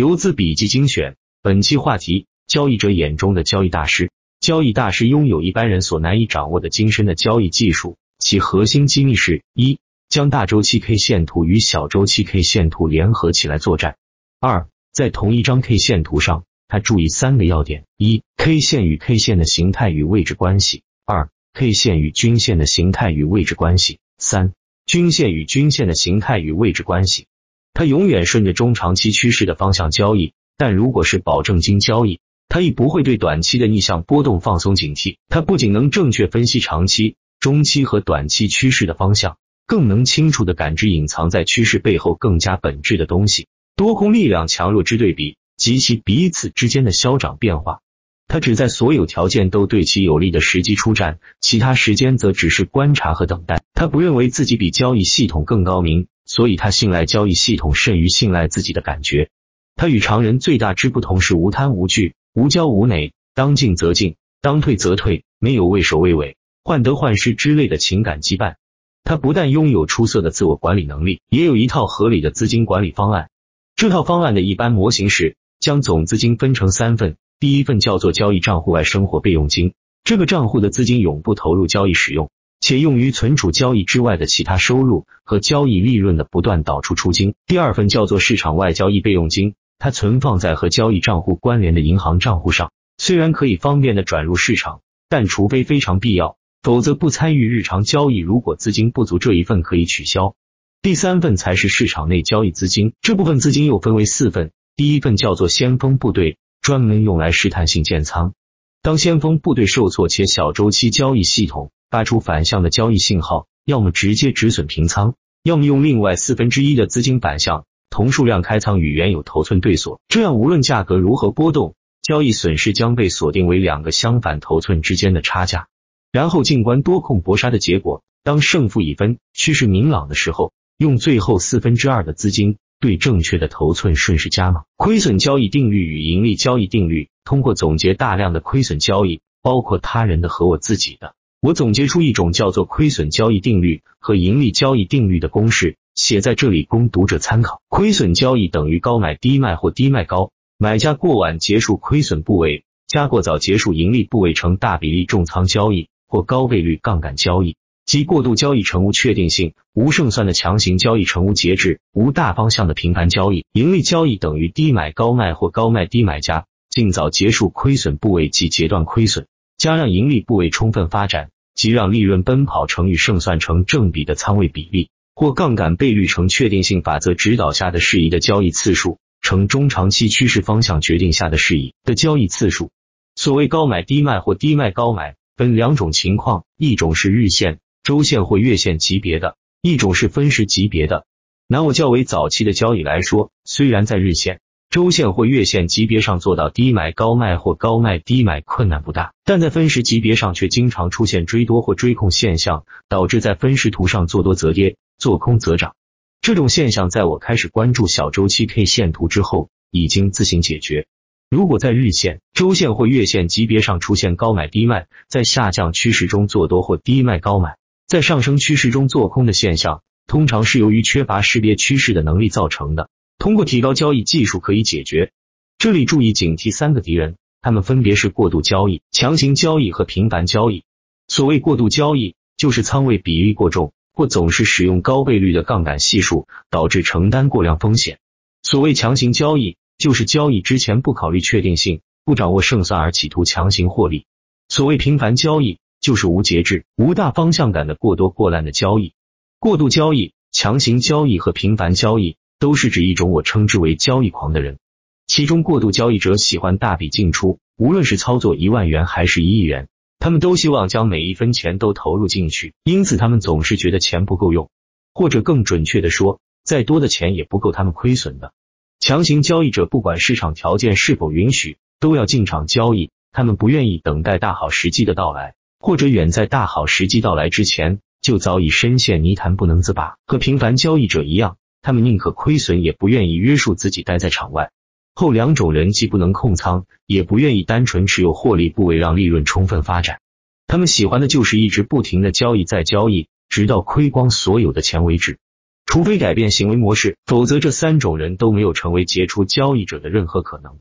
[0.00, 4.10] 游资笔记精选，本期话题：交易者眼中的交易大师。
[4.40, 9.78] 交易大师拥有一般人所难以掌握的精深的交易技术，其核心机密是：一、
[10.08, 13.96] 将大周期 K 线图与小周期 K 线图联合起来作战；
[14.40, 24.54] 二、在同一张 K 线图上，他注意三个要点：一、K 线与 K 线的形态与位置关系；二、K 线与均线的形态与位置关系；三、
[24.86, 27.26] 均线与均线的形态与位置关系。
[27.72, 35.16] 他永远顺着中长期趋势的方向交易，但如果是保证金交易，他亦不会对短期的逆向波动放松警惕。
[35.28, 47.80] 他不仅能正确分析长期、中期和短期趋势的方向，更能清楚的感知隐藏在趋势背后更加本质的东西——多空力量强弱之对比及其彼此之间的消长变化。
[48.26, 53.62] 他只在所有条件都对其有利的时机出战，其他时间则只是观察和等待。
[53.74, 56.06] 他不认为自己比交易系统更高明。
[56.30, 59.30] 所以他信赖交易系统甚于信赖自己的感觉。
[59.74, 68.54] 他与常人最大之不同是无贪无惧、无骄无馁，当进则进，当退则退，没有畏首畏尾、患得患失之类的情感羁绊。
[69.02, 73.28] 他不但拥有出色的自我管理能力，也有一套合理的资金管理方案。
[73.74, 82.30] 这套方案的一般模型是将总资金分成三份，第一份叫做交易账户外生活备用金，这个账户的资金永不投入交易使用。
[82.60, 87.34] 且用于存储交易之外的其他收入和交易利润的不断导出出金。
[87.46, 98.18] 第二份叫做市场外交易备用金，它存放在和交易账户关联的银行账户上，虽然可以方便的转入市场，但除非非常必要，否则不参与日常交易。
[98.18, 100.34] 如果资金不足，这一份可以取消。
[100.82, 104.50] 第三份才是市场内交易资金，这部分资金又分为四份。
[104.76, 108.34] 第一份叫做先锋部队，专门用来试探性建仓。
[108.82, 111.70] 当先锋部队受挫且小周期交易系统。
[111.90, 125.66] 发出反向的交易信号，要么直接止损平仓，要么用另外四分之一的资金反向同数量开仓与原有头寸对锁，这样无论价格如何波动，交易损失将被锁定为两个相反头寸之间的差价。
[126.12, 134.62] 然后静观多空搏杀的结果，当胜负已分，趋势明朗的时候，用最后四分之二的资金对正确的头寸顺势加码。
[134.76, 141.14] 亏损交易定律与盈利交易定律，通过总结大量的亏损交易，包括他人的和我自己的。
[141.42, 147.62] 我总结出一种叫做亏损交易定律和盈利交易定律的公式，写在这里供读者参考。
[147.70, 157.56] 亏损交易等于高买低卖或低卖高，买家过晚结束亏损部位，加过早结束盈利部位成大比例重仓交易或高倍率杠杆交易，
[157.86, 163.46] 即过度交易成无确定性、无胜算的强行交易成无节制、无大方向的频繁交易。
[163.54, 169.26] 盈利交易等于低买高卖或高卖低买加尽早结束亏损部位及截断亏损。
[169.60, 182.70] 加让盈利部位充分发展，即让利润奔跑乘以胜算成正比的仓位比例，或杠杆倍率成确定性法则指导下的适宜的交易次数，成中长期趋势方向决定下的适宜的交易次数。
[183.16, 191.04] 所谓高买低卖或低卖高买，分两种情况，一种是日线、周线或月线级别的，一种是分时级别的。
[191.46, 194.40] 拿我较为早期的交易来说，虽然在日线。
[194.70, 205.74] 周线或月线级别上做到低买高卖或高卖低买困难不大，但在分时级别上却经常出现追多或追空现象，导致在分时图上做多则跌，做空则涨。
[206.22, 210.86] 这种现象在我开始关注小周期 K 线图之后已经自行解决。
[211.28, 217.56] 如果在日线、周线或月线级别上出现高买低卖，在下降趋势中做多或低卖高买，
[217.88, 222.88] 在上升趋势中做空的现象，通常是由于缺乏识别趋势的能力造成的。
[223.20, 225.12] 通过提高交易技术可以解决。
[225.58, 230.64] 这里注意警惕三个敌人，他们分别是过度交易、强行交易和频繁交易。
[231.06, 237.98] 所谓过度交易，就是仓位比例过重，或总是使用高倍率的杠杆系数，导致承担过量风险。
[238.42, 244.06] 所谓强行交易，就是交易之前不考虑确定性，不掌握胜算而企图强行获利。
[244.48, 248.94] 所谓频繁交易，就是无节制、无大方向感的过多过滥的交易。
[249.38, 252.16] 过度交易、强行交易和频繁交易。
[252.40, 254.58] 都是指一种我称之为交易狂的人，
[255.06, 259.68] 其中过度交易者喜欢大笔进出，无论是操作一万元还是一亿元，
[259.98, 264.48] 他们都希望将每一分钱都投入进去，因此他们总是觉得钱不够用，
[264.94, 268.32] 或者更准确的说，再多的钱也不够他们亏损的。
[268.78, 281.36] 强行交易者不管市场条件是否允许，都要进场交易，他们不愿意等待大好时机的到来，或者远在大好时机到来之前就早已深陷泥潭不能自拔，和平凡交易者一样。
[281.62, 284.50] 他们宁可亏损，也不愿意约束自己待在场外。
[284.94, 290.00] 后两种人既不能控仓，也不愿意单纯持有获利部位让利润充分发展。
[290.46, 295.18] 他们喜欢的就是一直不停的交易再交易，直到亏光所有的钱为止。
[295.64, 300.58] 除非改变行为模式，否则这三种人都没有成为杰出交易者的任何可能。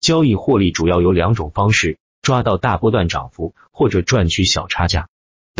[0.00, 5.08] 交易获利主要有两种方式：抓到大波段涨幅，或者赚取小差价。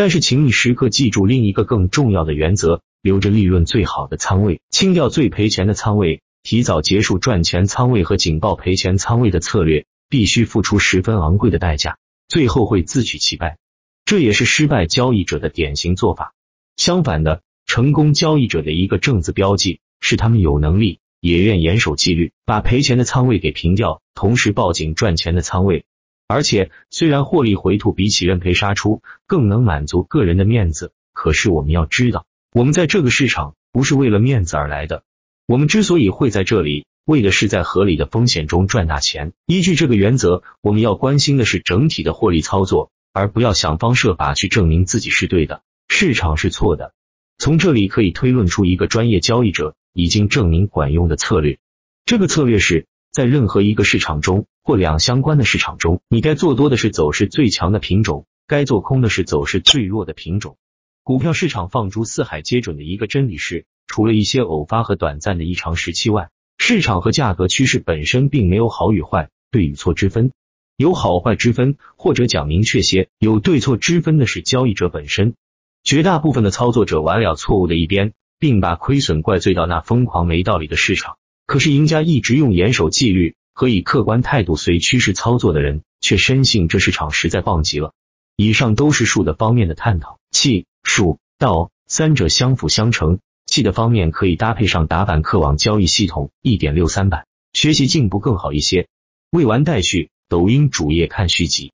[0.01, 6.23] 但是，请你时刻记住另一个更重要的原则：留着利润最好的仓位，清掉最赔钱的仓位。
[6.43, 11.99] 提早结束赚钱仓位和警报赔钱仓位的策略，必须付出十分昂贵的代价，
[12.29, 13.59] 最后会自取其败。
[14.07, 16.33] 这也是失败交易者的典型做法。
[16.79, 17.43] 相反的。
[17.67, 25.85] 成功交易者的一个正字标记是他们有能力，也愿严守纪律，把赔钱的仓位给平掉，同时抱紧赚钱的仓位。
[26.31, 35.03] 而且，虽然获利回吐比起认赔杀出更能满足个人的面子，可是我们要知道，我们在这个市场不是为了面子而来的。
[35.49, 39.33] 我们之所以会在这里，为的是在合理的风险中赚大钱。
[39.45, 46.95] 依据这个原则，我们要关心的是整体的获利操作，而不要想方设法去证明自己是对的，市场是错的。
[47.39, 51.59] 从这里可以推论出一个专业交易者已经证明管用的策略。
[52.07, 60.57] 这个策略是在任何一个市场中或两相关的市场中，你该做多的是走势最强的品种，该做空的是走势最弱的品种。
[61.03, 70.31] 股票市场放诸四海皆准的一个真理是，除了一些偶发和短暂的异常时期外，市场和价格趋势本身并没有好与坏、对与错之分。
[70.77, 75.35] 有好坏之分，或者讲明确些，有对错之分的是交易者本身。
[75.83, 81.17] 绝大部分的操作者玩了错误的一边，并把亏损怪罪到那疯狂没道理的市场。
[81.47, 87.93] 可是赢家一直用严守纪律和以客观态度随趋势操作的人，却深信这市场实在棒极了。
[88.37, 93.19] 以上都是术的方面的探讨，气、术、道三者相辅相成。
[93.47, 98.87] 气的方面可以搭配上打板客网交易系统一点六三版，学习进步更好一些。
[99.31, 101.73] 未完待续，抖音主页看续集。